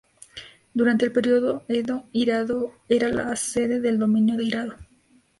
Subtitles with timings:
[0.73, 4.75] Durante el período Edo, Hirado era la sede del dominio de Hirado.